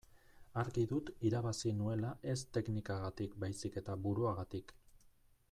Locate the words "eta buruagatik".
3.83-4.75